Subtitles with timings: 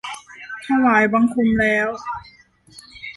[0.67, 1.87] ถวายบังคมแล้ว